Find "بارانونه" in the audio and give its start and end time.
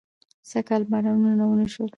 0.91-1.43